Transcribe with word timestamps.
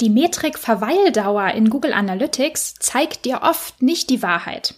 Die 0.00 0.08
Metrik 0.08 0.58
Verweildauer 0.58 1.48
in 1.48 1.68
Google 1.68 1.92
Analytics 1.92 2.76
zeigt 2.76 3.26
dir 3.26 3.40
oft 3.42 3.82
nicht 3.82 4.08
die 4.08 4.22
Wahrheit. 4.22 4.74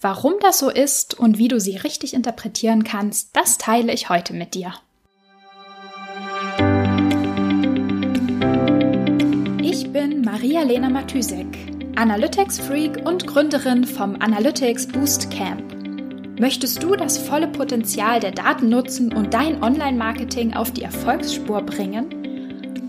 Warum 0.00 0.32
das 0.40 0.58
so 0.58 0.70
ist 0.70 1.12
und 1.12 1.36
wie 1.36 1.48
du 1.48 1.60
sie 1.60 1.76
richtig 1.76 2.14
interpretieren 2.14 2.82
kannst, 2.82 3.36
das 3.36 3.58
teile 3.58 3.92
ich 3.92 4.08
heute 4.08 4.32
mit 4.32 4.54
dir. 4.54 4.72
Ich 9.60 9.92
bin 9.92 10.22
Maria-Lena 10.22 10.88
Matysek, 10.88 11.58
Analytics-Freak 11.96 13.06
und 13.06 13.26
Gründerin 13.26 13.84
vom 13.84 14.16
Analytics 14.18 14.88
Boost 14.88 15.30
Camp. 15.30 15.74
Möchtest 16.40 16.82
du 16.82 16.96
das 16.96 17.18
volle 17.18 17.48
Potenzial 17.48 18.18
der 18.18 18.32
Daten 18.32 18.70
nutzen 18.70 19.12
und 19.12 19.34
dein 19.34 19.62
Online-Marketing 19.62 20.54
auf 20.54 20.70
die 20.70 20.84
Erfolgsspur 20.84 21.60
bringen? 21.60 22.23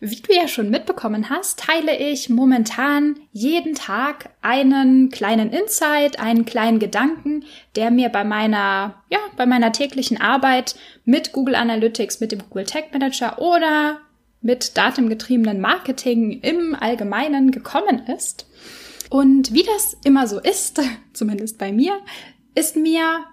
Wie 0.00 0.16
du 0.16 0.34
ja 0.34 0.48
schon 0.48 0.70
mitbekommen 0.70 1.30
hast, 1.30 1.58
teile 1.58 1.96
ich 1.96 2.28
momentan 2.28 3.18
jeden 3.32 3.74
Tag 3.74 4.30
einen 4.42 5.10
kleinen 5.10 5.50
Insight, 5.50 6.18
einen 6.18 6.44
kleinen 6.44 6.78
Gedanken, 6.78 7.44
der 7.74 7.90
mir 7.90 8.08
bei 8.08 8.24
meiner, 8.24 9.02
ja, 9.10 9.18
bei 9.36 9.46
meiner 9.46 9.72
täglichen 9.72 10.20
Arbeit 10.20 10.76
mit 11.04 11.32
Google 11.32 11.54
Analytics, 11.54 12.20
mit 12.20 12.32
dem 12.32 12.40
Google 12.40 12.64
Tag 12.64 12.92
Manager 12.92 13.38
oder 13.40 14.00
mit 14.42 14.76
datengetriebenen 14.76 15.60
Marketing 15.60 16.40
im 16.40 16.74
Allgemeinen 16.74 17.50
gekommen 17.50 18.06
ist. 18.06 18.46
Und 19.10 19.52
wie 19.52 19.62
das 19.62 19.96
immer 20.04 20.26
so 20.26 20.40
ist, 20.40 20.80
zumindest 21.12 21.58
bei 21.58 21.72
mir, 21.72 21.98
ist 22.54 22.76
mir 22.76 23.24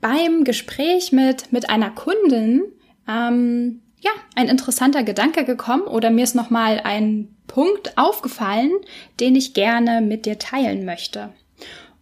beim 0.00 0.44
Gespräch 0.44 1.12
mit, 1.12 1.52
mit 1.52 1.70
einer 1.70 1.90
Kundin 1.90 2.64
ähm, 3.08 3.80
ja, 4.02 4.10
ein 4.34 4.48
interessanter 4.48 5.04
Gedanke 5.04 5.44
gekommen 5.44 5.84
oder 5.84 6.10
mir 6.10 6.24
ist 6.24 6.34
nochmal 6.34 6.80
ein 6.84 7.34
Punkt 7.46 7.96
aufgefallen, 7.96 8.72
den 9.20 9.36
ich 9.36 9.54
gerne 9.54 10.00
mit 10.00 10.26
dir 10.26 10.38
teilen 10.38 10.84
möchte. 10.84 11.30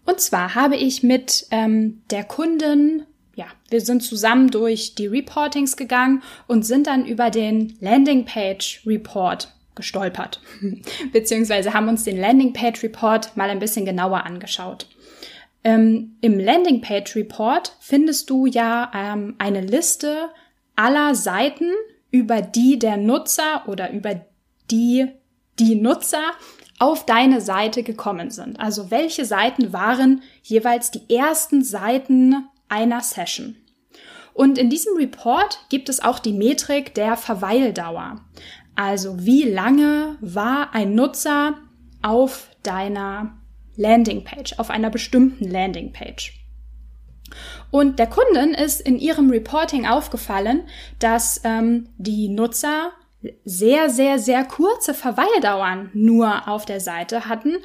Und 0.06 0.20
zwar 0.20 0.54
habe 0.54 0.76
ich 0.76 1.02
mit 1.02 1.46
ähm, 1.50 2.02
der 2.10 2.24
Kundin, 2.24 3.04
ja, 3.34 3.44
wir 3.68 3.82
sind 3.82 4.02
zusammen 4.02 4.50
durch 4.50 4.94
die 4.94 5.06
Reportings 5.06 5.76
gegangen 5.76 6.22
und 6.46 6.64
sind 6.64 6.86
dann 6.86 7.04
über 7.04 7.30
den 7.30 7.76
Landingpage 7.80 8.82
Report 8.86 9.52
gestolpert, 9.74 10.40
beziehungsweise 11.12 11.74
haben 11.74 11.88
uns 11.88 12.04
den 12.04 12.18
Landingpage 12.18 12.82
Report 12.82 13.36
mal 13.36 13.50
ein 13.50 13.58
bisschen 13.58 13.84
genauer 13.84 14.24
angeschaut. 14.24 14.86
Ähm, 15.64 16.16
Im 16.22 16.40
Landingpage 16.40 17.14
Report 17.14 17.76
findest 17.80 18.30
du 18.30 18.46
ja 18.46 18.90
ähm, 18.94 19.34
eine 19.38 19.60
Liste 19.60 20.30
aller 20.76 21.14
Seiten, 21.14 21.70
über 22.10 22.42
die 22.42 22.78
der 22.78 22.96
Nutzer 22.96 23.64
oder 23.66 23.90
über 23.90 24.20
die 24.70 25.08
die 25.58 25.74
Nutzer 25.74 26.22
auf 26.78 27.04
deine 27.04 27.40
Seite 27.40 27.82
gekommen 27.82 28.30
sind. 28.30 28.58
Also 28.58 28.90
welche 28.90 29.24
Seiten 29.24 29.72
waren 29.72 30.22
jeweils 30.42 30.90
die 30.90 31.14
ersten 31.14 31.62
Seiten 31.62 32.48
einer 32.68 33.00
Session. 33.02 33.56
Und 34.32 34.56
in 34.56 34.70
diesem 34.70 34.96
Report 34.96 35.66
gibt 35.68 35.88
es 35.88 36.00
auch 36.02 36.18
die 36.18 36.32
Metrik 36.32 36.94
der 36.94 37.16
Verweildauer. 37.16 38.24
Also 38.74 39.26
wie 39.26 39.42
lange 39.42 40.16
war 40.20 40.72
ein 40.72 40.94
Nutzer 40.94 41.58
auf 42.00 42.48
deiner 42.62 43.36
Landingpage, 43.76 44.58
auf 44.58 44.70
einer 44.70 44.88
bestimmten 44.88 45.50
Landingpage. 45.50 46.39
Und 47.70 47.98
der 47.98 48.08
Kundin 48.08 48.54
ist 48.54 48.80
in 48.80 48.98
ihrem 48.98 49.30
Reporting 49.30 49.86
aufgefallen, 49.86 50.62
dass 50.98 51.40
ähm, 51.44 51.88
die 51.98 52.28
Nutzer 52.28 52.92
sehr, 53.44 53.90
sehr, 53.90 54.18
sehr 54.18 54.44
kurze 54.44 54.94
Verweildauern 54.94 55.90
nur 55.92 56.48
auf 56.48 56.64
der 56.64 56.80
Seite 56.80 57.26
hatten. 57.26 57.58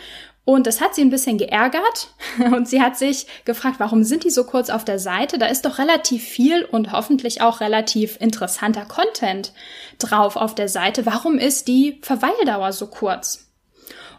Und 0.43 0.67
das 0.67 0.79
hat 0.79 0.93
sie 0.93 1.01
ein 1.01 1.09
bisschen 1.09 1.39
geärgert 1.39 2.09
und 2.37 2.67
sie 2.67 2.81
hat 2.81 2.97
sich 2.97 3.25
gefragt, 3.45 3.79
warum 3.79 4.03
sind 4.03 4.23
die 4.23 4.29
so 4.29 4.43
kurz 4.43 4.69
auf 4.69 4.85
der 4.85 4.99
Seite? 4.99 5.39
Da 5.39 5.47
ist 5.47 5.65
doch 5.65 5.79
relativ 5.79 6.23
viel 6.23 6.63
und 6.63 6.91
hoffentlich 6.91 7.41
auch 7.41 7.61
relativ 7.61 8.21
interessanter 8.21 8.85
Content 8.85 9.53
drauf 9.97 10.35
auf 10.35 10.53
der 10.53 10.69
Seite. 10.69 11.05
Warum 11.07 11.39
ist 11.39 11.67
die 11.67 11.99
Verweildauer 12.03 12.73
so 12.73 12.87
kurz? 12.87 13.45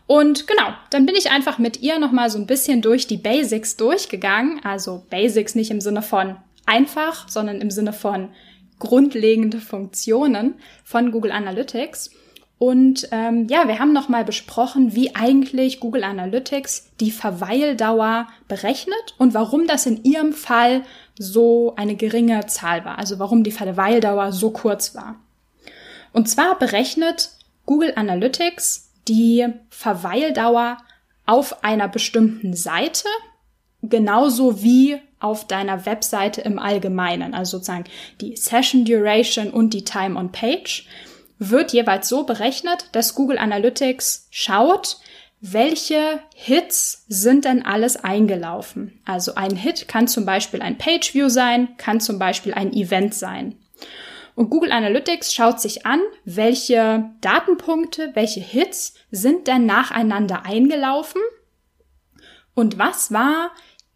Und 0.06 0.46
genau, 0.46 0.68
dann 0.90 1.04
bin 1.04 1.16
ich 1.16 1.30
einfach 1.30 1.58
mit 1.58 1.82
ihr 1.82 1.98
nochmal 1.98 2.30
so 2.30 2.38
ein 2.38 2.46
bisschen 2.46 2.80
durch 2.80 3.06
die 3.06 3.16
Basics 3.16 3.76
durchgegangen. 3.76 4.60
Also 4.64 5.04
Basics 5.10 5.54
nicht 5.54 5.70
im 5.70 5.80
Sinne 5.80 6.02
von 6.02 6.36
einfach, 6.64 7.28
sondern 7.28 7.60
im 7.60 7.70
Sinne 7.70 7.92
von 7.92 8.28
grundlegende 8.78 9.58
Funktionen 9.58 10.54
von 10.84 11.10
Google 11.10 11.32
Analytics. 11.32 12.10
Und 12.58 13.08
ähm, 13.10 13.48
ja, 13.50 13.68
wir 13.68 13.78
haben 13.78 13.92
nochmal 13.92 14.24
besprochen, 14.24 14.94
wie 14.94 15.14
eigentlich 15.14 15.78
Google 15.80 16.04
Analytics 16.04 16.90
die 17.00 17.10
Verweildauer 17.10 18.28
berechnet 18.48 19.14
und 19.18 19.34
warum 19.34 19.66
das 19.66 19.84
in 19.84 20.04
ihrem 20.04 20.32
Fall 20.32 20.82
so 21.18 21.74
eine 21.76 21.96
geringe 21.96 22.46
Zahl 22.46 22.84
war. 22.84 22.98
Also 22.98 23.18
warum 23.18 23.44
die 23.44 23.50
Verweildauer 23.50 24.32
so 24.32 24.50
kurz 24.50 24.94
war. 24.94 25.16
Und 26.12 26.30
zwar 26.30 26.58
berechnet 26.58 27.30
Google 27.66 27.92
Analytics 27.94 28.85
die 29.08 29.46
Verweildauer 29.70 30.78
auf 31.26 31.64
einer 31.64 31.88
bestimmten 31.88 32.54
Seite, 32.54 33.08
genauso 33.82 34.62
wie 34.62 35.00
auf 35.18 35.46
deiner 35.46 35.86
Webseite 35.86 36.40
im 36.42 36.58
Allgemeinen, 36.58 37.34
also 37.34 37.58
sozusagen 37.58 37.84
die 38.20 38.36
Session 38.36 38.84
Duration 38.84 39.50
und 39.50 39.74
die 39.74 39.84
Time 39.84 40.18
on 40.18 40.30
Page, 40.30 40.86
wird 41.38 41.72
jeweils 41.72 42.08
so 42.08 42.24
berechnet, 42.24 42.88
dass 42.92 43.14
Google 43.14 43.38
Analytics 43.38 44.28
schaut, 44.30 44.98
welche 45.40 46.20
Hits 46.34 47.04
sind 47.08 47.44
denn 47.44 47.64
alles 47.64 47.96
eingelaufen. 47.96 49.00
Also 49.04 49.34
ein 49.34 49.54
Hit 49.54 49.86
kann 49.86 50.08
zum 50.08 50.24
Beispiel 50.24 50.62
ein 50.62 50.78
Page 50.78 51.14
View 51.14 51.28
sein, 51.28 51.76
kann 51.76 52.00
zum 52.00 52.18
Beispiel 52.18 52.54
ein 52.54 52.72
Event 52.72 53.14
sein. 53.14 53.56
Und 54.36 54.50
Google 54.50 54.70
Analytics 54.70 55.32
schaut 55.32 55.60
sich 55.60 55.86
an, 55.86 55.98
welche 56.26 57.10
Datenpunkte, 57.22 58.10
welche 58.12 58.40
Hits 58.40 58.94
sind 59.10 59.48
denn 59.48 59.64
nacheinander 59.64 60.44
eingelaufen 60.44 61.22
und 62.54 62.78
was 62.78 63.10
war 63.10 63.50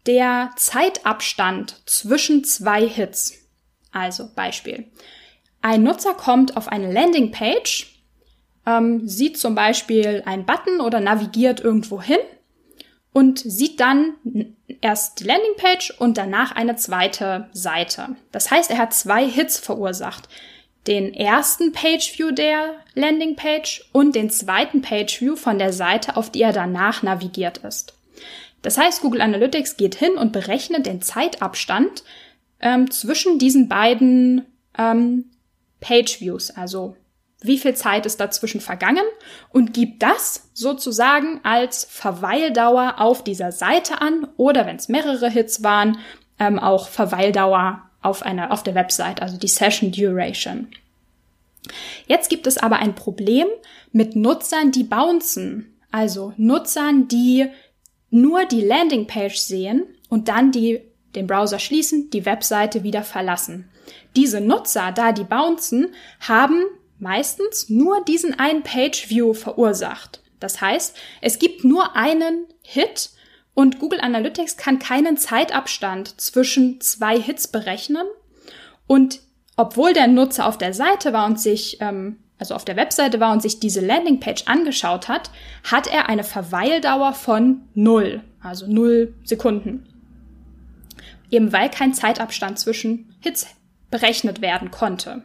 der 0.07 0.49
Zeitabstand 0.55 1.83
zwischen 1.85 2.43
zwei 2.43 2.87
Hits. 2.87 3.47
Also 3.91 4.29
Beispiel. 4.35 4.91
Ein 5.61 5.83
Nutzer 5.83 6.15
kommt 6.15 6.57
auf 6.57 6.67
eine 6.69 6.91
Landingpage, 6.91 8.01
ähm, 8.65 9.07
sieht 9.07 9.37
zum 9.37 9.53
Beispiel 9.53 10.23
einen 10.25 10.47
Button 10.47 10.81
oder 10.81 10.99
navigiert 11.01 11.59
irgendwo 11.59 12.01
hin 12.01 12.19
und 13.13 13.39
sieht 13.39 13.79
dann 13.79 14.15
erst 14.79 15.19
die 15.19 15.25
Landingpage 15.25 15.91
und 15.99 16.17
danach 16.17 16.53
eine 16.53 16.75
zweite 16.75 17.49
Seite. 17.51 18.15
Das 18.31 18.51
heißt, 18.51 18.71
er 18.71 18.77
hat 18.77 18.93
zwei 18.93 19.27
Hits 19.27 19.59
verursacht. 19.59 20.29
Den 20.87 21.13
ersten 21.13 21.73
Pageview 21.73 22.31
der 22.31 22.75
Landingpage 22.95 23.89
und 23.91 24.15
den 24.15 24.29
zweiten 24.29 24.81
Pageview 24.81 25.35
von 25.35 25.59
der 25.59 25.73
Seite, 25.73 26.17
auf 26.17 26.31
die 26.31 26.41
er 26.41 26.53
danach 26.53 27.03
navigiert 27.03 27.59
ist. 27.59 27.93
Das 28.61 28.77
heißt, 28.77 29.01
Google 29.01 29.21
Analytics 29.21 29.77
geht 29.77 29.95
hin 29.95 30.13
und 30.13 30.31
berechnet 30.31 30.85
den 30.85 31.01
Zeitabstand 31.01 32.03
ähm, 32.59 32.89
zwischen 32.89 33.39
diesen 33.39 33.67
beiden 33.67 34.45
ähm, 34.77 35.25
Pageviews, 35.81 36.51
also 36.51 36.95
wie 37.41 37.57
viel 37.57 37.73
Zeit 37.73 38.05
ist 38.05 38.19
dazwischen 38.19 38.61
vergangen 38.61 39.03
und 39.49 39.73
gibt 39.73 40.03
das 40.03 40.49
sozusagen 40.53 41.39
als 41.43 41.85
Verweildauer 41.89 42.95
auf 42.99 43.23
dieser 43.23 43.51
Seite 43.51 43.99
an 43.99 44.27
oder 44.37 44.65
wenn 44.65 44.75
es 44.75 44.89
mehrere 44.89 45.29
Hits 45.29 45.63
waren, 45.63 45.97
ähm, 46.39 46.59
auch 46.59 46.87
Verweildauer 46.87 47.81
auf 48.01 48.23
einer, 48.23 48.51
auf 48.51 48.63
der 48.63 48.75
Website, 48.75 49.21
also 49.21 49.37
die 49.37 49.47
Session 49.47 49.91
Duration. 49.91 50.67
Jetzt 52.07 52.29
gibt 52.29 52.47
es 52.47 52.57
aber 52.57 52.77
ein 52.77 52.95
Problem 52.95 53.47
mit 53.91 54.15
Nutzern, 54.15 54.71
die 54.71 54.83
bouncen, 54.83 55.77
also 55.91 56.33
Nutzern, 56.37 57.07
die 57.07 57.47
nur 58.09 58.45
die 58.45 58.61
Landingpage 58.61 59.37
sehen 59.37 59.85
und 60.09 60.27
dann 60.27 60.51
die, 60.51 60.81
den 61.15 61.27
Browser 61.27 61.59
schließen, 61.59 62.09
die 62.09 62.25
Webseite 62.25 62.83
wieder 62.83 63.03
verlassen. 63.03 63.69
Diese 64.15 64.41
Nutzer, 64.41 64.91
da 64.91 65.11
die 65.11 65.23
bouncen, 65.23 65.93
haben 66.19 66.63
meistens 67.01 67.69
nur 67.69 68.03
diesen 68.05 68.39
einen 68.39 68.63
Page 68.63 69.09
View 69.09 69.33
verursacht. 69.33 70.21
Das 70.39 70.61
heißt, 70.61 70.97
es 71.21 71.39
gibt 71.39 71.63
nur 71.63 71.95
einen 71.95 72.45
Hit 72.63 73.11
Und 73.53 73.79
Google 73.79 73.99
Analytics 73.99 74.55
kann 74.55 74.79
keinen 74.79 75.17
Zeitabstand 75.17 76.19
zwischen 76.21 76.79
zwei 76.79 77.19
Hits 77.19 77.49
berechnen. 77.49 78.07
Und 78.87 79.19
obwohl 79.57 79.93
der 79.93 80.07
Nutzer 80.07 80.47
auf 80.47 80.57
der 80.57 80.73
Seite 80.73 81.11
war 81.11 81.25
und 81.25 81.39
sich, 81.39 81.77
ähm, 81.81 82.17
also 82.37 82.55
auf 82.55 82.63
der 82.65 82.77
Webseite 82.77 83.19
war 83.19 83.33
und 83.33 83.41
sich 83.41 83.59
diese 83.59 83.85
Landingpage 83.85 84.47
angeschaut 84.47 85.09
hat, 85.09 85.31
hat 85.69 85.87
er 85.87 86.07
eine 86.07 86.23
Verweildauer 86.23 87.13
von 87.13 87.63
null, 87.73 88.23
also 88.41 88.67
null 88.67 89.13
Sekunden. 89.23 89.85
Eben 91.29 91.51
weil 91.51 91.69
kein 91.69 91.93
Zeitabstand 91.93 92.57
zwischen 92.57 93.13
Hits 93.19 93.47
berechnet 93.91 94.41
werden 94.41 94.71
konnte. 94.71 95.23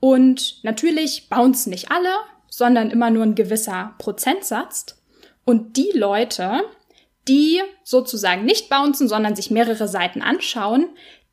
Und 0.00 0.62
natürlich 0.62 1.28
bouncen 1.28 1.70
nicht 1.70 1.90
alle, 1.90 2.12
sondern 2.48 2.90
immer 2.90 3.10
nur 3.10 3.24
ein 3.24 3.34
gewisser 3.34 3.94
Prozentsatz. 3.98 4.96
Und 5.44 5.76
die 5.76 5.90
Leute, 5.94 6.62
die 7.26 7.60
sozusagen 7.84 8.44
nicht 8.44 8.68
bouncen, 8.68 9.08
sondern 9.08 9.36
sich 9.36 9.50
mehrere 9.50 9.88
Seiten 9.88 10.22
anschauen, 10.22 10.88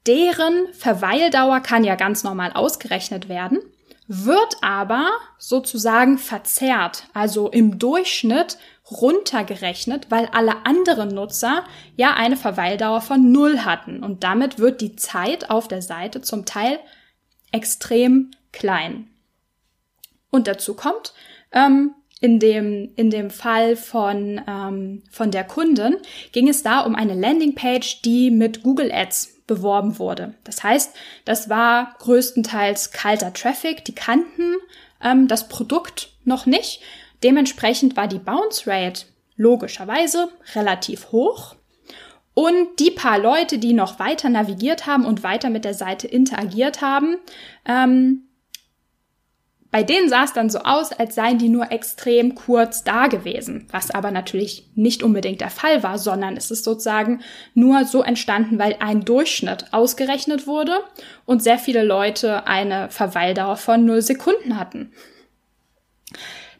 deren 0.08 0.74
Verweildauer 0.74 1.62
kann 1.62 1.84
ja 1.84 1.96
ganz 1.96 2.24
normal 2.24 2.52
ausgerechnet 2.54 3.28
werden, 3.30 3.60
wird 4.08 4.58
aber 4.62 5.10
sozusagen 5.40 6.18
verzerrt, 6.18 7.08
also 7.14 7.50
im 7.50 7.80
Durchschnitt 7.80 8.58
runtergerechnet, 8.92 10.12
weil 10.12 10.28
alle 10.32 10.66
anderen 10.66 11.10
Nutzer 11.10 11.64
ja 11.96 12.14
eine 12.14 12.38
Verweildauer 12.38 13.02
von 13.02 13.32
null 13.32 13.60
hatten. 13.60 14.04
Und 14.04 14.24
damit 14.24 14.60
wird 14.60 14.82
die 14.82 14.96
Zeit 14.96 15.50
auf 15.50 15.68
der 15.68 15.82
Seite 15.82 16.22
zum 16.22 16.46
Teil 16.46 16.80
extrem 17.52 18.32
klein. 18.56 19.08
Und 20.32 20.48
dazu 20.48 20.74
kommt, 20.74 21.14
ähm, 21.52 21.94
in 22.20 22.40
dem, 22.40 22.92
in 22.96 23.10
dem 23.10 23.30
Fall 23.30 23.76
von, 23.76 24.42
ähm, 24.48 25.04
von 25.12 25.32
der 25.32 25.44
Kundin 25.44 25.98
ging 26.32 26.50
es 26.50 26.64
da 26.64 26.80
um 26.80 26.96
eine 26.96 27.14
Landingpage, 27.14 28.02
die 28.02 28.32
mit 28.32 28.64
Google 28.64 28.92
Ads 28.92 29.42
beworben 29.48 30.00
wurde. 30.00 30.34
Das 30.44 30.64
heißt, 30.64 30.96
das 31.26 31.50
war 31.50 31.96
größtenteils 32.00 32.92
kalter 32.92 33.32
Traffic, 33.34 33.86
die 33.86 33.94
kannten 33.94 34.56
ähm, 35.04 35.28
das 35.28 35.48
Produkt 35.50 36.10
noch 36.24 36.46
nicht. 36.46 36.82
Dementsprechend 37.24 37.96
war 37.96 38.08
die 38.08 38.20
Bounce 38.20 38.66
Rate 38.66 39.06
logischerweise 39.36 40.30
relativ 40.56 41.12
hoch. 41.12 41.56
Und 42.34 42.80
die 42.80 42.92
paar 42.92 43.20
Leute, 43.20 43.60
die 43.60 43.74
noch 43.74 44.00
weiter 44.00 44.30
navigiert 44.30 44.88
haben 44.88 45.06
und 45.06 45.24
weiter 45.24 45.50
mit 45.50 45.64
der 45.64 45.74
Seite 45.74 46.08
interagiert 46.08 46.82
haben, 46.82 47.18
ähm, 47.66 48.24
bei 49.76 49.84
denen 49.84 50.08
sah 50.08 50.24
es 50.24 50.32
dann 50.32 50.50
so 50.50 50.60
aus, 50.60 50.94
als 50.94 51.16
seien 51.16 51.38
die 51.38 51.50
nur 51.50 51.70
extrem 51.70 52.34
kurz 52.34 52.86
da 52.86 53.08
gewesen, 53.08 53.68
was 53.72 53.92
aber 53.92 54.10
natürlich 54.10 54.70
nicht 54.74 55.04
unbedingt 55.04 55.42
der 55.42 55.50
Fall 55.50 55.84
war, 55.84 56.00
sondern 56.00 56.38
es 56.38 56.50
ist 56.50 56.64
sozusagen 56.64 57.20
nur 57.56 57.84
so 57.84 58.02
entstanden, 58.02 58.58
weil 58.58 58.78
ein 58.80 59.04
Durchschnitt 59.04 59.74
ausgerechnet 59.74 60.48
wurde 60.48 60.80
und 61.26 61.44
sehr 61.44 61.58
viele 61.58 61.84
Leute 61.84 62.48
eine 62.48 62.90
Verweildauer 62.90 63.58
von 63.58 63.84
null 63.84 64.02
Sekunden 64.02 64.58
hatten. 64.58 64.94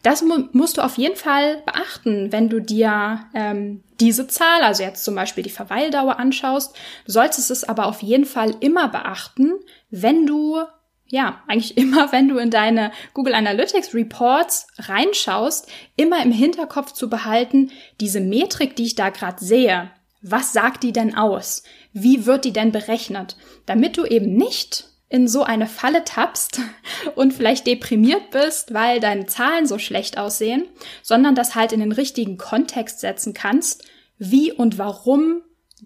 Das 0.02 0.20
mu 0.20 0.48
musst 0.52 0.76
du 0.76 0.82
auf 0.82 0.98
jeden 0.98 1.16
Fall 1.16 1.62
beachten, 1.64 2.32
wenn 2.32 2.50
du 2.50 2.60
dir 2.60 3.20
ähm, 3.32 3.82
diese 3.98 4.26
Zahl, 4.26 4.60
also 4.60 4.82
jetzt 4.82 5.06
zum 5.06 5.14
Beispiel 5.14 5.42
die 5.42 5.48
Verweildauer 5.48 6.18
anschaust. 6.18 6.76
Du 7.06 7.12
solltest 7.12 7.50
es 7.50 7.64
aber 7.64 7.86
auf 7.86 8.02
jeden 8.02 8.26
Fall 8.26 8.54
immer 8.60 8.88
beachten, 8.88 9.54
wenn 9.88 10.26
du 10.26 10.58
ja, 11.08 11.42
eigentlich 11.46 11.76
immer, 11.76 12.12
wenn 12.12 12.28
du 12.28 12.38
in 12.38 12.50
deine 12.50 12.92
Google 13.14 13.34
Analytics 13.34 13.94
Reports 13.94 14.66
reinschaust, 14.78 15.68
immer 15.96 16.22
im 16.22 16.32
Hinterkopf 16.32 16.92
zu 16.92 17.08
behalten, 17.08 17.70
diese 18.00 18.20
Metrik, 18.20 18.76
die 18.76 18.84
ich 18.84 18.94
da 18.94 19.10
gerade 19.10 19.44
sehe, 19.44 19.90
was 20.22 20.52
sagt 20.52 20.82
die 20.82 20.92
denn 20.92 21.14
aus? 21.14 21.62
Wie 21.92 22.26
wird 22.26 22.44
die 22.44 22.52
denn 22.52 22.72
berechnet? 22.72 23.36
Damit 23.64 23.96
du 23.96 24.04
eben 24.04 24.34
nicht 24.34 24.88
in 25.08 25.28
so 25.28 25.44
eine 25.44 25.66
Falle 25.66 26.02
tappst 26.04 26.60
und 27.14 27.32
vielleicht 27.32 27.66
deprimiert 27.66 28.30
bist, 28.30 28.74
weil 28.74 28.98
deine 28.98 29.26
Zahlen 29.26 29.66
so 29.66 29.78
schlecht 29.78 30.18
aussehen, 30.18 30.64
sondern 31.02 31.34
das 31.34 31.54
halt 31.54 31.72
in 31.72 31.80
den 31.80 31.92
richtigen 31.92 32.38
Kontext 32.38 33.00
setzen 33.00 33.34
kannst, 33.34 33.84
wie 34.18 34.52
und 34.52 34.78
warum 34.78 35.42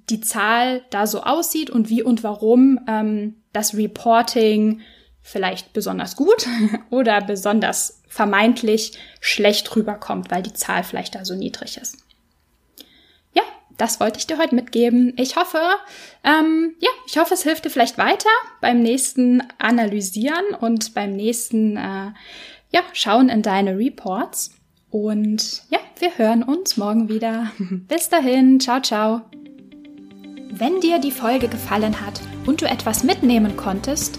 die 0.09 0.21
Zahl 0.21 0.85
da 0.91 1.07
so 1.07 1.23
aussieht 1.23 1.69
und 1.69 1.91
wie 1.91 2.03
und 2.03 2.23
warum 2.23 2.81
ähm, 2.89 3.43
das 3.53 3.75
Reporting 3.75 4.81
vielleicht 5.31 5.73
besonders 5.73 6.17
gut 6.17 6.47
oder 6.91 7.21
besonders 7.21 8.03
vermeintlich 8.09 8.99
schlecht 9.21 9.75
rüberkommt, 9.77 10.31
weil 10.31 10.43
die 10.43 10.53
Zahl 10.53 10.83
vielleicht 10.83 11.15
da 11.15 11.25
so 11.25 11.35
niedrig 11.35 11.77
ist. 11.77 11.99
Ja, 13.33 13.43
das 13.77 14.01
wollte 14.01 14.19
ich 14.19 14.27
dir 14.27 14.39
heute 14.39 14.57
mitgeben. 14.57 15.15
Ich 15.17 15.37
hoffe, 15.37 15.61
ähm, 16.25 16.75
ja, 16.81 16.91
ich 17.07 17.19
hoffe, 17.19 17.35
es 17.35 17.45
hilft 17.45 17.65
dir 17.65 17.71
vielleicht 17.71 17.99
weiter 17.99 18.29
beim 18.61 18.83
nächsten 18.83 19.43
Analysieren 19.59 20.55
und 20.59 20.95
beim 20.95 21.15
nächsten, 21.15 21.77
äh, 21.77 22.11
ja, 22.73 22.83
Schauen 22.93 23.29
in 23.29 23.43
deine 23.43 23.79
Reports. 23.79 24.51
Und 24.91 25.63
ja, 25.71 25.79
wir 26.01 26.19
hören 26.19 26.43
uns 26.43 26.77
morgen 26.77 27.09
wieder. 27.09 27.53
Bis 27.59 28.09
dahin, 28.09 28.59
ciao, 28.59 28.81
ciao. 28.81 29.23
Wenn 30.53 30.81
dir 30.81 30.99
die 30.99 31.13
Folge 31.13 31.47
gefallen 31.47 32.01
hat 32.05 32.21
und 32.45 32.61
du 32.61 32.67
etwas 32.67 33.05
mitnehmen 33.05 33.57
konntest, 33.57 34.19